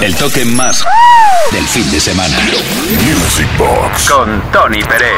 [0.00, 0.84] El toque más
[1.50, 2.36] del fin de semana.
[3.04, 4.08] Music Box.
[4.08, 5.10] Con Tony Pérez.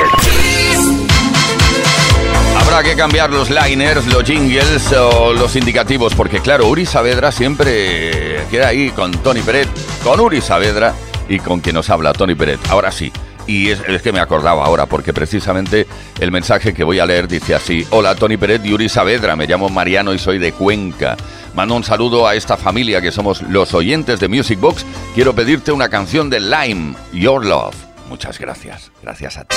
[2.58, 8.46] Habrá que cambiar los liners, los jingles o los indicativos, porque claro, Uri Saavedra siempre
[8.50, 9.68] queda ahí con Tony Pérez,
[10.02, 10.94] con Uri Saavedra
[11.28, 12.58] y con quien nos habla, Tony Pérez.
[12.70, 13.12] Ahora sí,
[13.46, 15.86] y es, que me acordaba ahora, porque precisamente
[16.20, 19.46] el mensaje que voy a leer dice así: Hola, Tony Pérez y Uri Saavedra, me
[19.46, 21.16] llamo Mariano y soy de Cuenca.
[21.54, 24.86] Mando un saludo a esta familia que somos los oyentes de Music Box.
[25.14, 27.74] Quiero pedirte una canción de Lime, Your Love.
[28.08, 28.90] Muchas gracias.
[29.02, 29.56] Gracias a ti.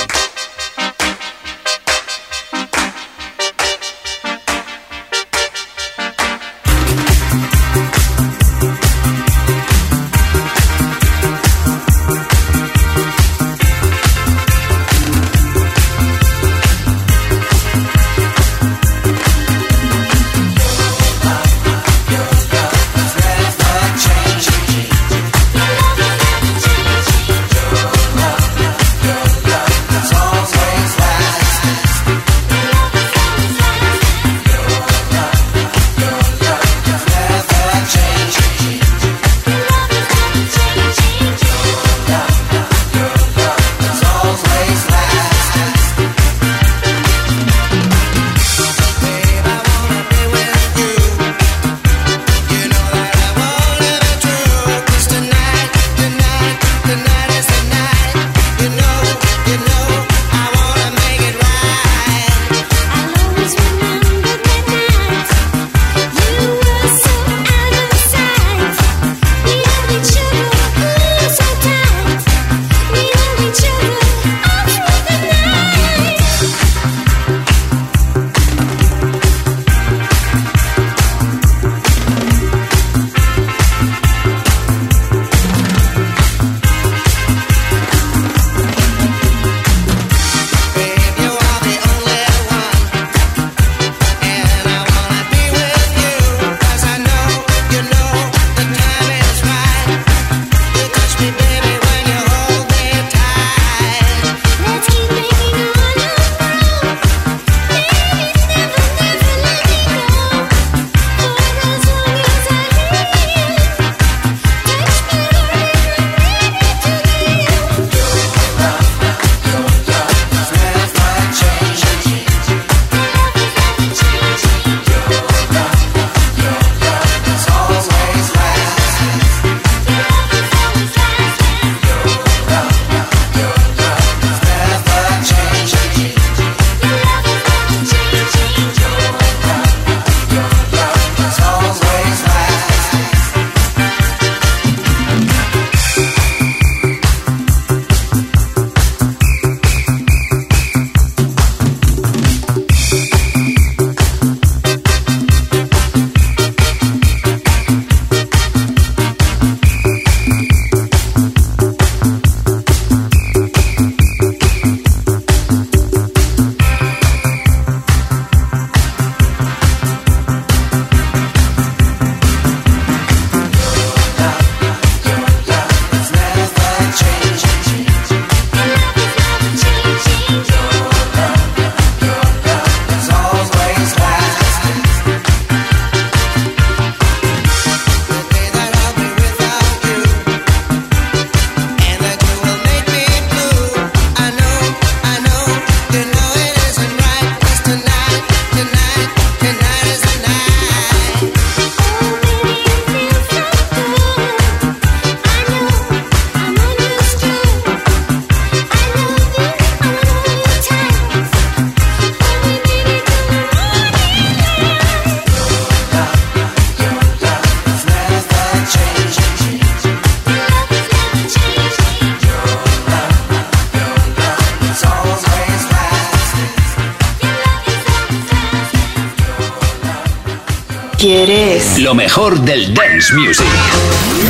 [232.94, 233.46] Dance music.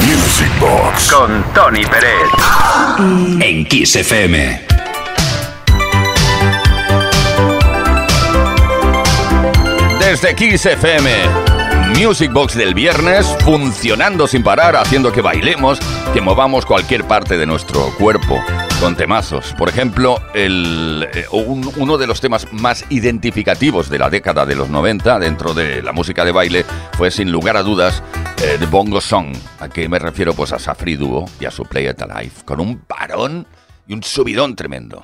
[0.06, 1.12] Music Box.
[1.12, 2.30] Con Tony Pérez.
[3.40, 4.60] En Kiss FM.
[9.98, 11.10] Desde Kiss FM.
[11.98, 15.78] Music Box del viernes, funcionando sin parar, haciendo que bailemos,
[16.12, 18.42] que movamos cualquier parte de nuestro cuerpo
[18.80, 19.54] con temazos.
[19.56, 24.68] Por ejemplo, el, eh, uno de los temas más identificativos de la década de los
[24.68, 26.64] 90 dentro de la música de baile
[26.96, 28.02] fue sin lugar a dudas
[28.42, 29.34] eh, The Bongo Song.
[29.58, 30.32] ¿A qué me refiero?
[30.32, 33.46] Pues a Safri Duo y a su Play It Alive, con un parón
[33.86, 35.02] y un subidón tremendo.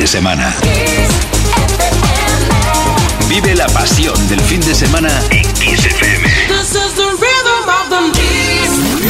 [0.00, 0.54] De semana.
[3.28, 6.26] Vive la pasión del fin de semana en Kiss FM.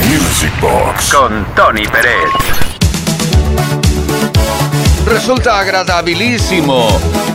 [0.09, 2.33] Music Box con Tony Pérez.
[5.07, 6.89] Resulta agradabilísimo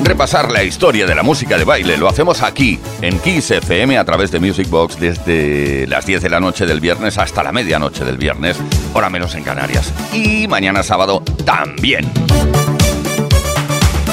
[0.04, 1.96] repasar la historia de la música de baile.
[1.96, 6.30] Lo hacemos aquí, en Kiss FM, a través de Music Box, desde las 10 de
[6.30, 8.58] la noche del viernes hasta la medianoche del viernes,
[8.94, 9.94] hora menos en Canarias.
[10.12, 12.12] Y mañana sábado también.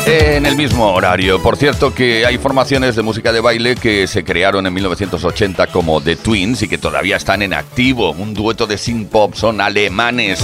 [0.06, 1.40] En el mismo horario.
[1.40, 6.00] Por cierto que hay formaciones de música de baile que se crearon en 1980 como
[6.00, 8.10] The Twins y que todavía están en activo.
[8.10, 10.42] Un dueto de synth pop son alemanes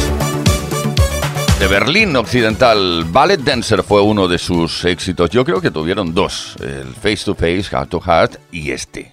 [1.58, 3.04] de Berlín Occidental.
[3.10, 5.30] Ballet Dancer fue uno de sus éxitos.
[5.30, 9.12] Yo creo que tuvieron dos, el Face to Face, Heart to Heart y este.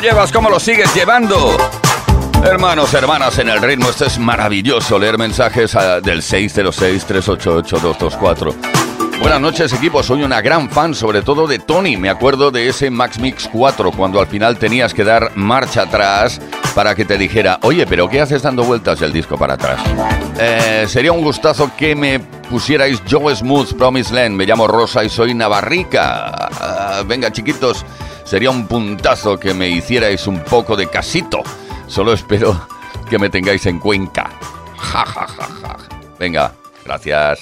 [0.00, 0.32] Llevas?
[0.32, 1.56] ¿Cómo lo sigues llevando?
[2.44, 8.54] Hermanos, hermanas, en el ritmo, esto es maravilloso leer mensajes del 606-388-224.
[9.20, 12.88] Buenas noches equipo, soy una gran fan sobre todo de Tony, me acuerdo de ese
[12.90, 16.40] Max Mix 4 cuando al final tenías que dar marcha atrás
[16.74, 19.78] para que te dijera, oye, pero ¿qué haces dando vueltas el disco para atrás?
[20.38, 24.36] Eh, sería un gustazo que me pusierais Joe Smooth, Promise Land.
[24.36, 26.48] Me llamo Rosa y soy navarrica.
[26.60, 27.84] Ah, venga, chiquitos,
[28.30, 31.42] sería un puntazo que me hicierais un poco de casito.
[31.88, 32.68] Solo espero
[33.08, 34.30] que me tengáis en cuenca.
[34.76, 35.76] Ja, ja, ja, ja.
[36.16, 36.52] Venga,
[36.84, 37.40] gracias.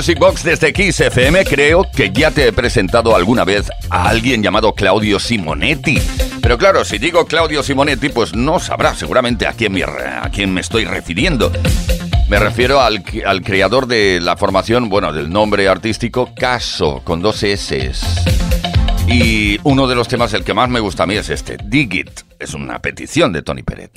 [0.00, 4.42] Music Box desde Kiss FM creo que ya te he presentado alguna vez a alguien
[4.42, 6.00] llamado Claudio Simonetti.
[6.40, 10.54] Pero claro, si digo Claudio Simonetti, pues no sabrás seguramente a quién me, a quién
[10.54, 11.52] me estoy refiriendo.
[12.30, 17.42] Me refiero al, al, creador de la formación, bueno, del nombre artístico Caso, con dos
[17.42, 17.92] S.
[19.06, 21.92] Y uno de los temas, el que más me gusta a mí es este, Dig
[21.92, 22.20] It.
[22.38, 23.90] Es una petición de Tony Pérez.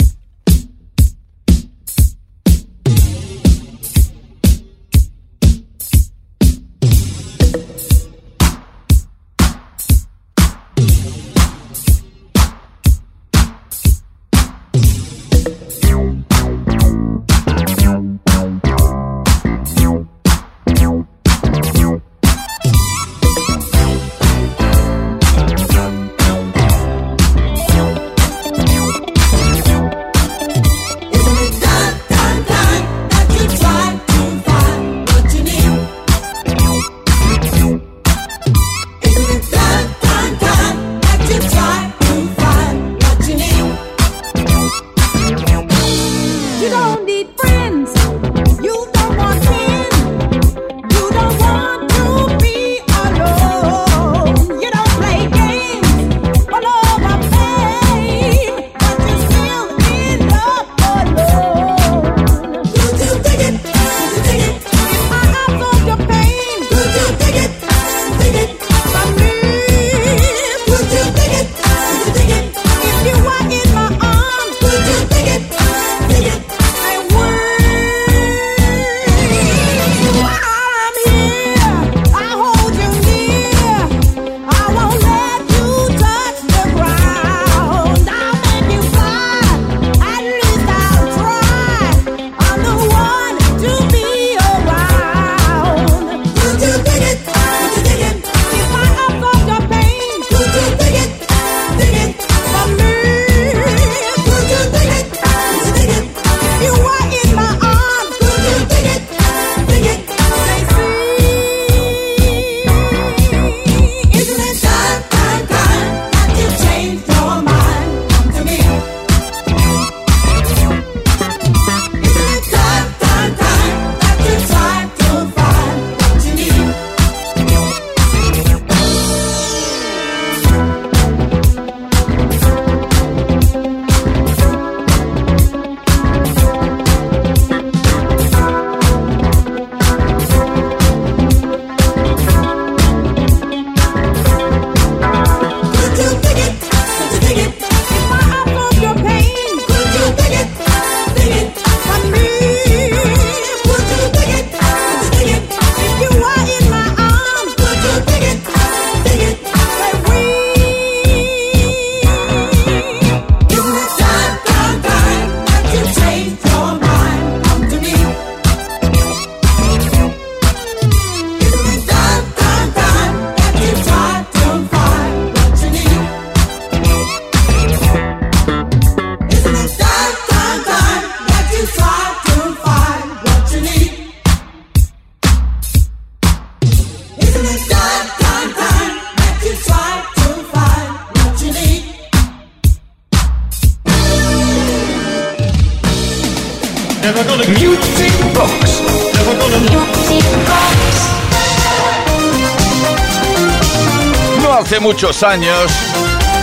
[205.03, 205.69] Muchos años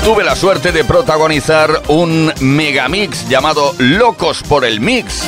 [0.04, 5.22] tuve la suerte de protagonizar un megamix llamado Locos por el Mix.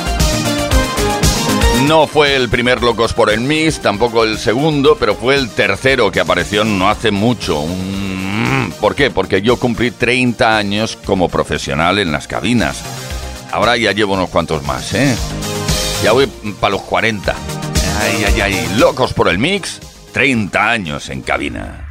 [1.87, 6.13] No fue el primer Locos por el Mix, tampoco el segundo, pero fue el tercero
[6.13, 7.65] que apareció no hace mucho.
[8.79, 9.11] ¿Por qué?
[9.11, 12.83] Porque yo cumplí 30 años como profesional en las cabinas.
[13.51, 15.17] Ahora ya llevo unos cuantos más, ¿eh?
[16.05, 16.27] Ya voy
[16.61, 17.35] para los 40.
[17.99, 18.75] Ay, ay, ay.
[18.77, 19.81] Locos por el Mix,
[20.13, 21.82] 30 años en cabina.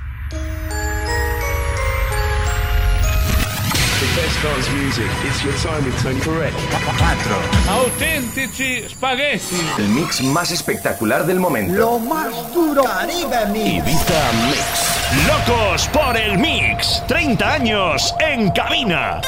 [4.42, 5.06] Dance music.
[5.24, 6.56] It's your time with Tony Correct.
[6.98, 7.36] 4.
[7.70, 9.56] Auténtici spaghetti.
[9.78, 11.74] El mix más espectacular del momento.
[11.74, 12.84] Lo más duro.
[12.84, 13.88] Caribe Mix.
[13.88, 15.28] Ibiza Mix.
[15.28, 17.04] Locos por el Mix.
[17.08, 19.22] 30 años en cabina.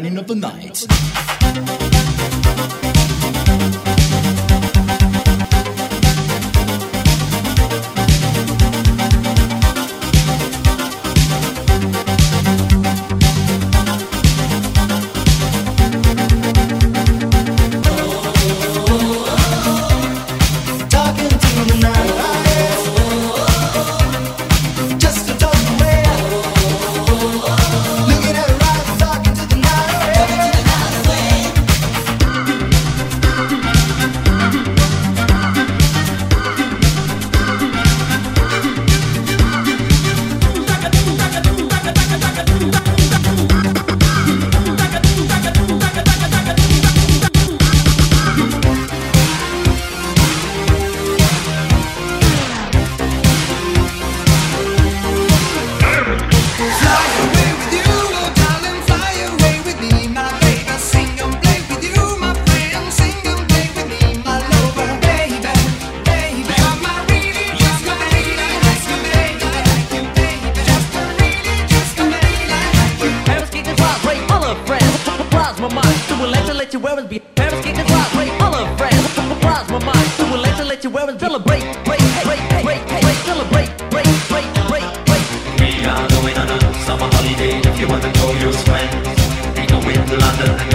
[0.00, 1.99] Running the night.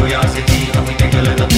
[0.06, 1.50] And and we a of.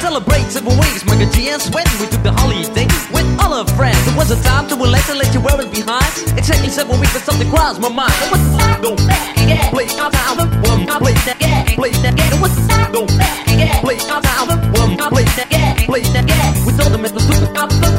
[0.00, 1.86] Celebrate seven weeks, Michael G and Sweat.
[2.00, 4.02] We took the holiday with all our friends.
[4.08, 6.10] It was a time to let you let you wear it behind.
[6.36, 8.10] Exactly seven weeks, but something crossed my mind.
[8.18, 8.42] It was
[8.82, 9.70] go back.
[9.70, 11.74] Play our time, one, play that, yeah.
[11.76, 12.34] Play that, yeah.
[12.34, 12.54] It was
[12.90, 13.46] go back.
[13.78, 15.86] Play our time, one, play that, yeah.
[15.86, 16.66] Play that, yeah.
[16.66, 17.30] We told them it was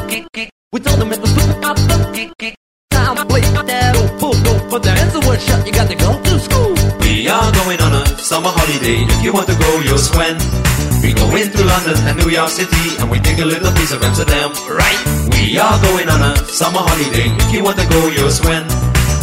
[0.08, 0.50] kick.
[0.72, 1.21] We told them it
[8.82, 9.06] holiday.
[9.06, 10.36] If you want to go, you'll swim.
[11.02, 14.02] We go into London and New York City, and we take a little piece of
[14.02, 14.50] Amsterdam.
[14.66, 14.98] Right?
[15.38, 17.30] We are going on a summer holiday.
[17.46, 18.66] If you want to go, you'll swim.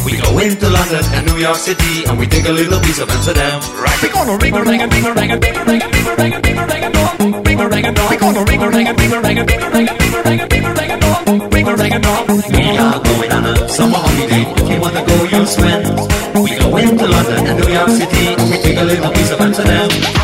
[0.05, 3.09] We go into London and New York City, and we take a little piece of
[3.09, 3.59] Amsterdam.
[3.75, 3.99] Right?
[4.01, 6.07] We're gonna ring a rang a ding a rang a ding a rang a ding
[6.07, 7.43] a rang a ding a rang a dong.
[7.43, 8.09] Ring a rang a dong.
[8.09, 10.13] We're gonna ring a rang a ding a rang a ding a rang a ding
[10.13, 11.49] a rang a ding a rang a dong.
[11.51, 12.25] Ring a rang a dong.
[12.27, 14.43] We are going on a summer holiday.
[14.55, 16.19] If you want to go, you'll swim.
[16.79, 20.18] Into London and New York City, we take a little piece of Amsterdam.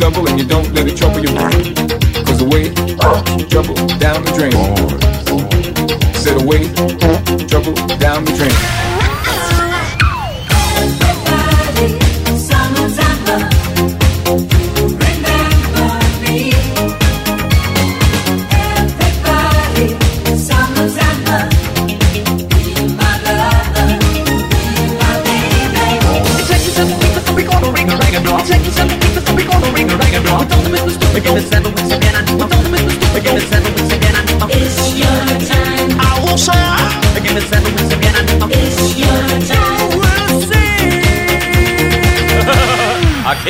[0.00, 1.74] Double and you don't let it trouble brain.
[2.24, 2.72] Cause away,
[3.50, 4.52] trouble down the drain.
[6.14, 6.64] Said away,
[7.46, 8.99] trouble down the drain.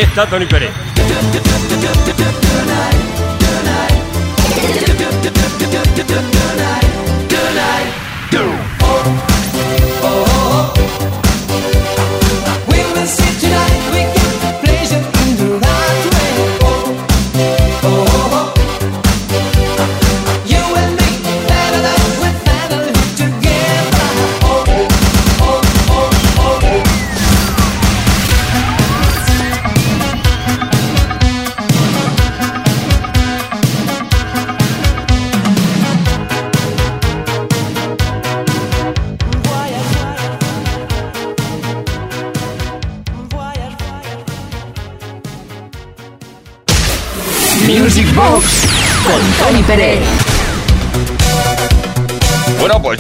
[0.03, 0.71] Está Tony Pérez.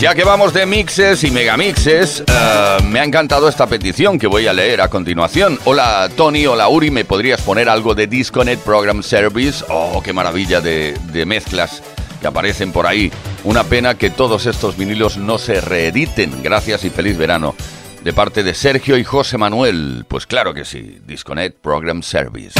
[0.00, 4.46] Ya que vamos de mixes y megamixes, eh, me ha encantado esta petición que voy
[4.46, 5.58] a leer a continuación.
[5.64, 9.62] Hola Tony, hola Uri, ¿me podrías poner algo de Disconnect Program Service?
[9.68, 11.82] Oh, qué maravilla de, de mezclas
[12.18, 13.12] que aparecen por ahí.
[13.44, 16.42] Una pena que todos estos vinilos no se reediten.
[16.42, 17.54] Gracias y feliz verano.
[18.02, 20.06] De parte de Sergio y José Manuel.
[20.08, 20.98] Pues claro que sí.
[21.06, 22.58] Disconnect Program Service.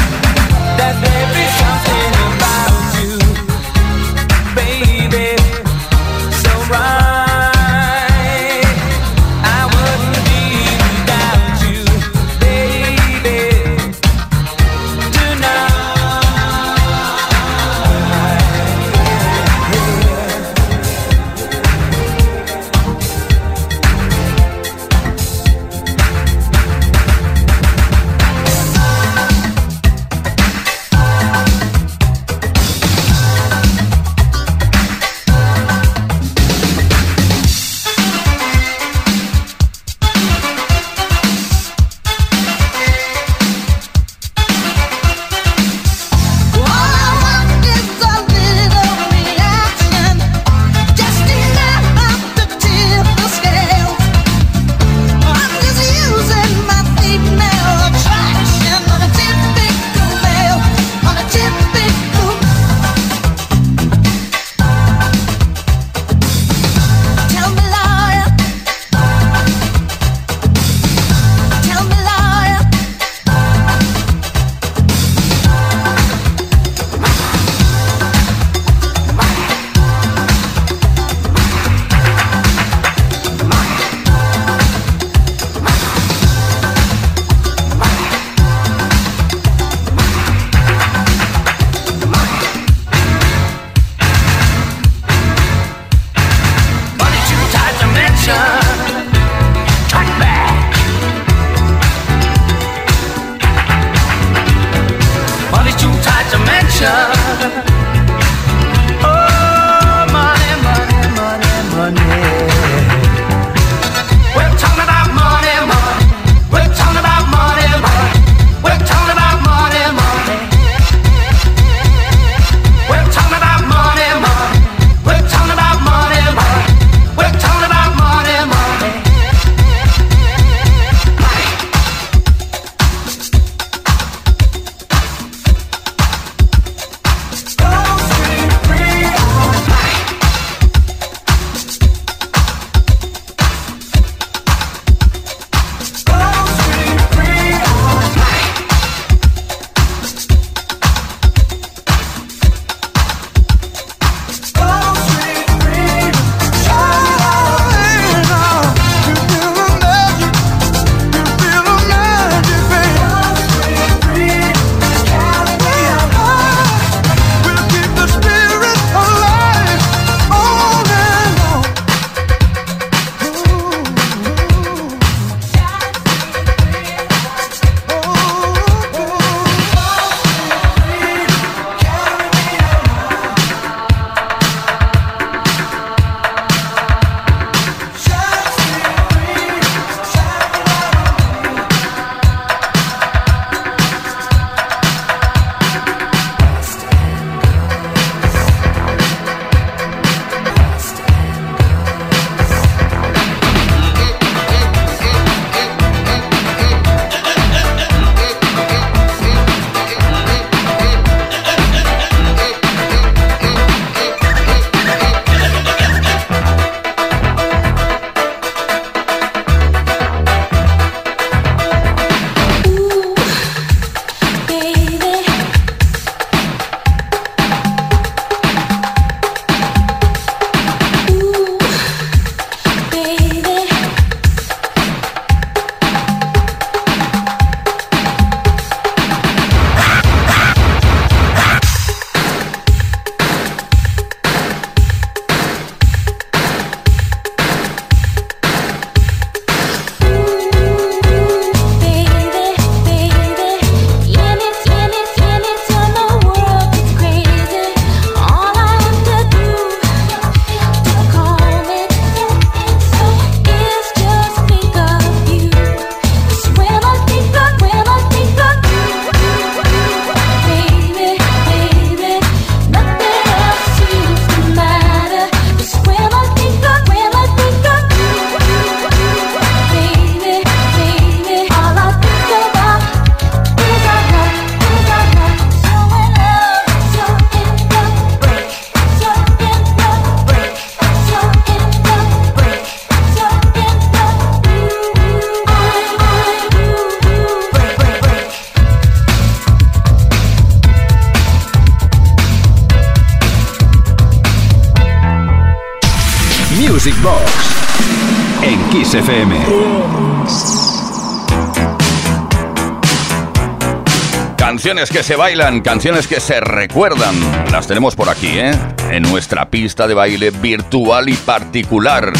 [314.70, 317.12] Canciones que se bailan, canciones que se recuerdan.
[317.50, 318.52] Las tenemos por aquí, ¿eh?
[318.92, 322.12] En nuestra pista de baile virtual y particular.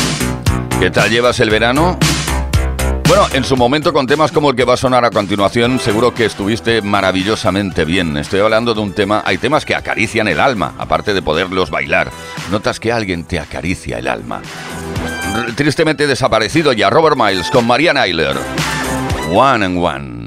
[0.80, 1.96] ¿Qué tal llevas el verano?
[3.06, 6.12] Bueno, en su momento con temas como el que va a sonar a continuación, seguro
[6.12, 8.16] que estuviste maravillosamente bien.
[8.16, 12.10] Estoy hablando de un tema, hay temas que acarician el alma, aparte de poderlos bailar.
[12.50, 14.42] Notas que alguien te acaricia el alma.
[15.36, 18.37] R tristemente desaparecido ya Robert Miles con Maria Eiler.
[19.33, 20.19] One and One.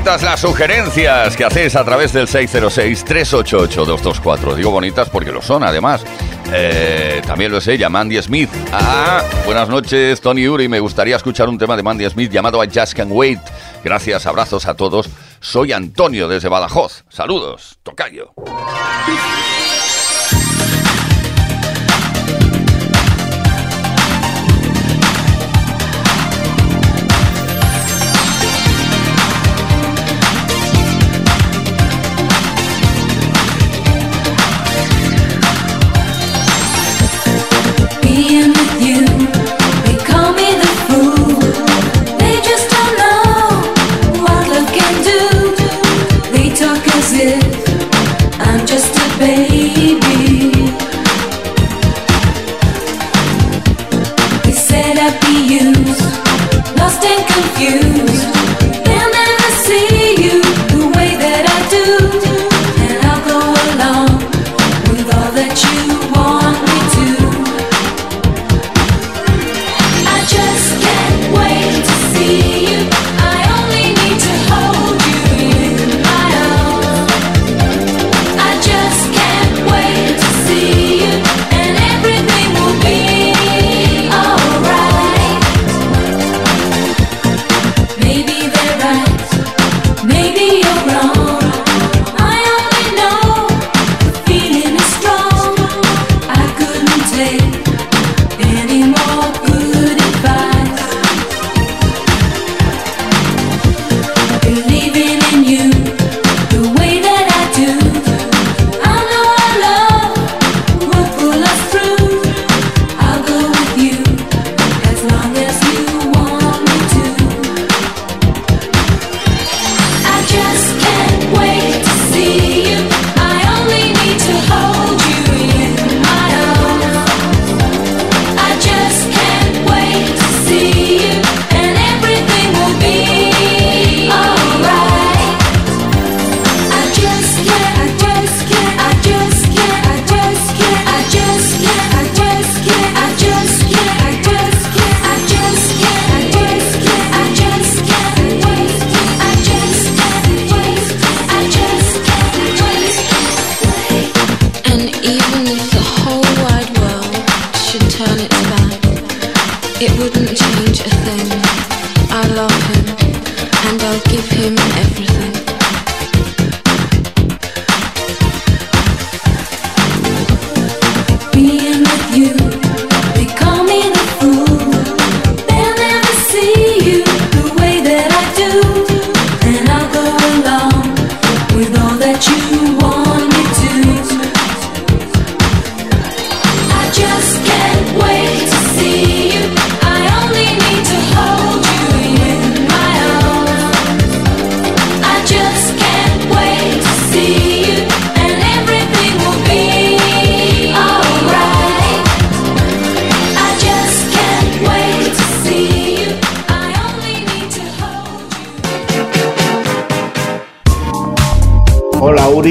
[0.00, 4.54] bonitas las sugerencias que hacéis a través del 606-388-224.
[4.54, 6.02] Digo bonitas porque lo son, además.
[6.54, 8.48] Eh, también lo sé, ella, Mandy Smith.
[8.72, 10.68] Ah, buenas noches, Tony Uri.
[10.68, 13.40] Me gustaría escuchar un tema de Mandy Smith llamado I Just Can Wait.
[13.84, 15.10] Gracias, abrazos a todos.
[15.40, 17.04] Soy Antonio desde Badajoz.
[17.10, 18.32] Saludos, tocayo.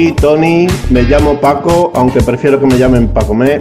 [0.08, 3.60] Tony, me llamo Paco, aunque prefiero que me llamen Paco Me.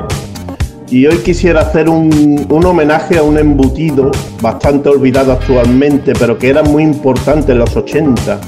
[0.89, 4.09] Y hoy quisiera hacer un, un, homenaje a un embutido
[4.41, 8.39] bastante olvidado actualmente, pero que era muy importante en los 80.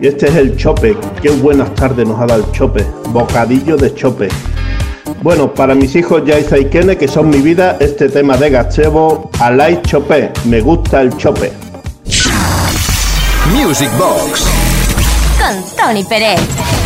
[0.00, 0.96] Y este es el chope.
[1.22, 2.84] Qué buenas tardes nos ha dado el chope.
[3.12, 4.28] Bocadillo de chope.
[5.22, 9.30] Bueno, para mis hijos Yaiza y Kene, que son mi vida, este tema de Gachebo,
[9.40, 10.32] Alay Chope.
[10.44, 11.50] Me gusta el chope.
[13.54, 14.46] Music Box
[15.38, 16.77] con Tony Pérez.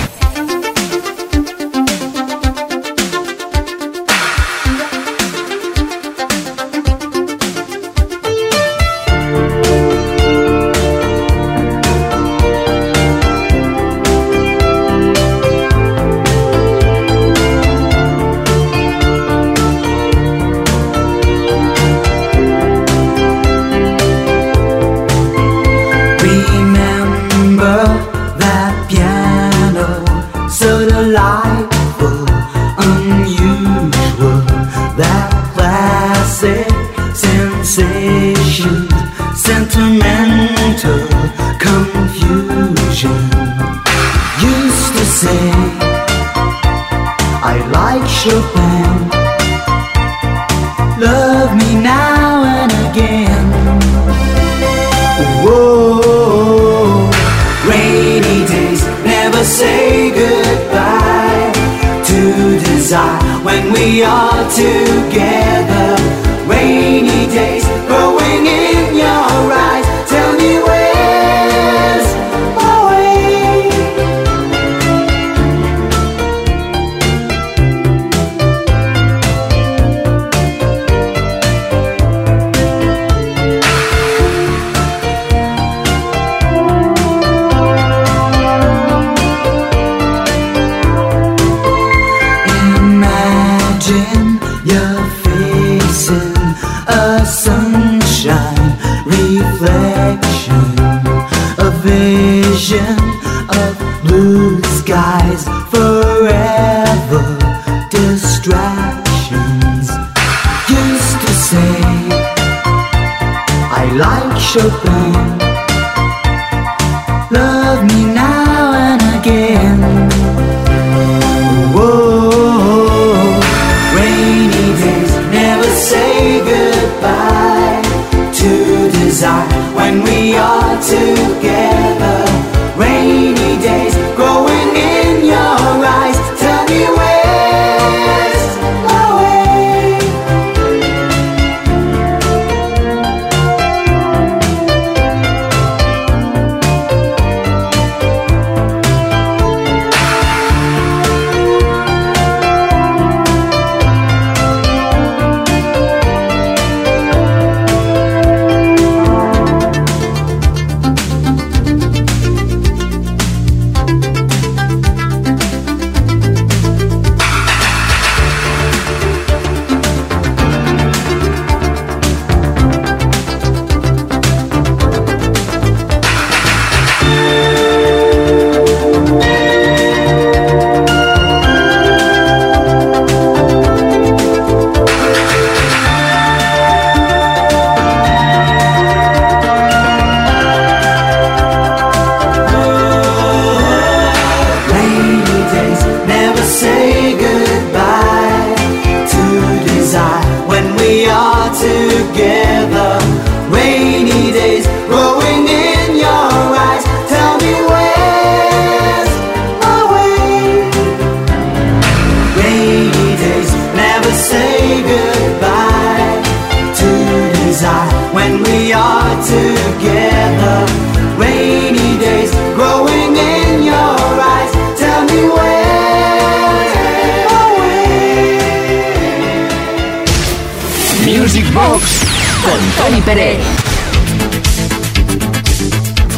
[232.82, 233.38] Tony Pérez.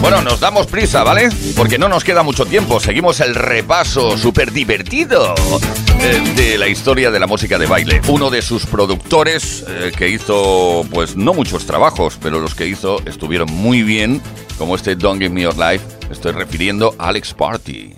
[0.00, 1.28] Bueno, nos damos prisa, ¿vale?
[1.54, 2.80] Porque no nos queda mucho tiempo.
[2.80, 5.34] Seguimos el repaso súper divertido
[6.00, 8.00] eh, de, la historia de la música de baile.
[8.08, 12.98] Uno de sus productores eh, que hizo, pues, no muchos trabajos, pero los que hizo
[13.04, 14.22] estuvieron muy bien,
[14.56, 15.84] como este Don't Give Me Your Life.
[16.10, 17.94] Estoy refiriendo a Alex Party.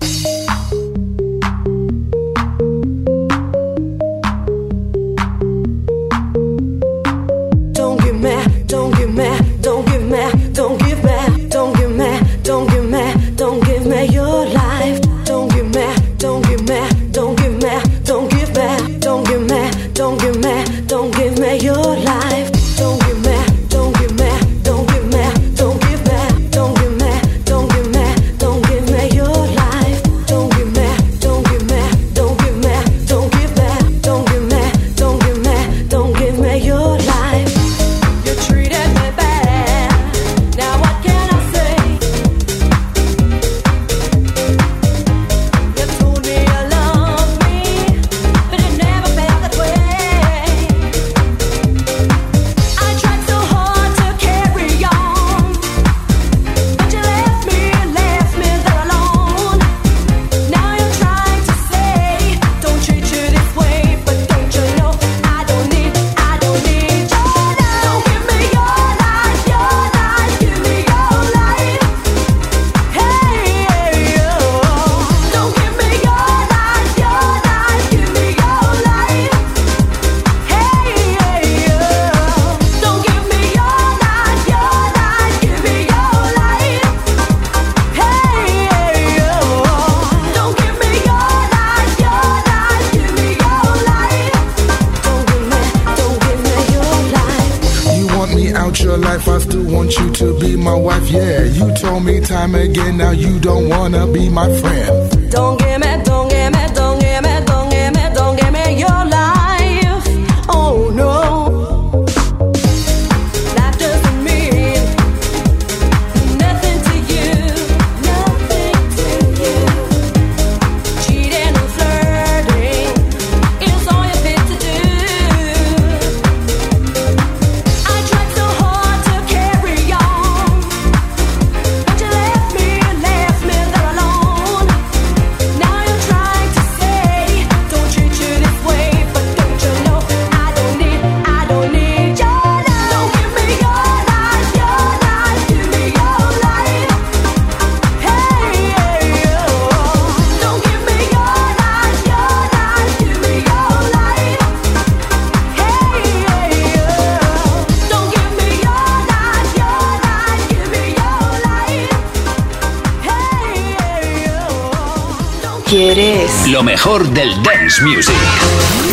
[166.77, 168.15] Mejor del dance music.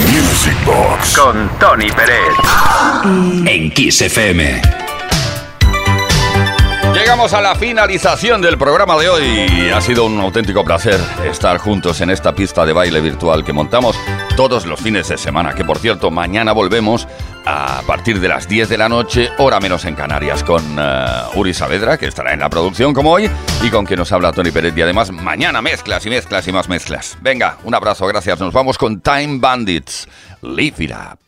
[0.10, 1.18] Music Box.
[1.18, 2.34] Con Tony Pérez.
[3.46, 4.62] En Kiss FM.
[6.94, 9.70] Llegamos a la finalización del programa de hoy.
[9.70, 10.98] Ha sido un auténtico placer
[11.30, 13.98] estar juntos en esta pista de baile virtual que montamos
[14.36, 15.54] todos los fines de semana.
[15.54, 17.08] Que por cierto, mañana volvemos
[17.46, 21.06] a partir de las 10 de la noche, hora menos en Canarias, con eh,
[21.36, 23.30] Uri Saavedra, que estará en la producción como hoy,
[23.62, 24.74] y con quien nos habla Tony Pérez.
[24.76, 27.18] Y además, mañana mezclas y mezclas y más mezclas.
[27.22, 28.40] Venga, un abrazo, gracias.
[28.40, 30.08] Nos vamos con Time Bandits.
[30.42, 31.23] Live.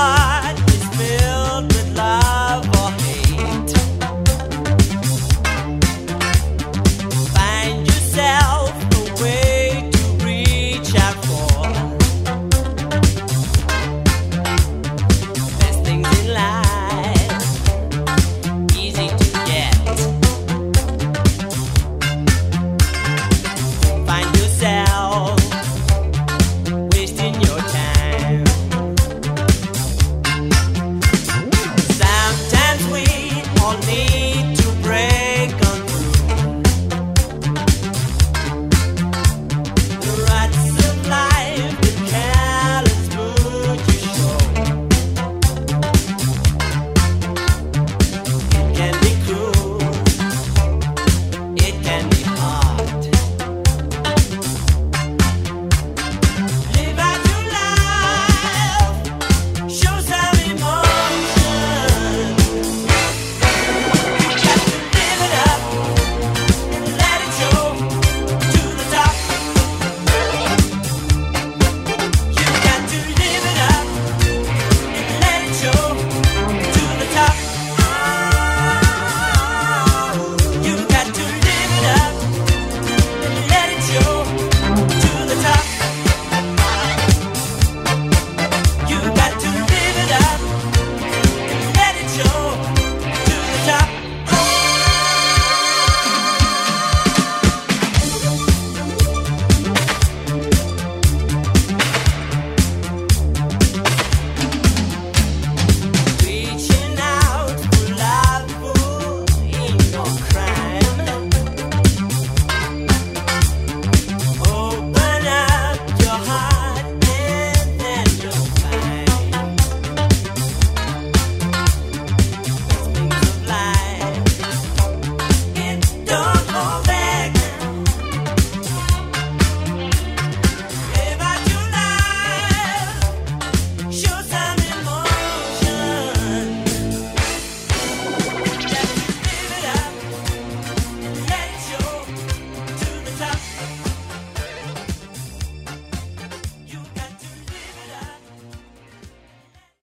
[0.00, 0.29] high.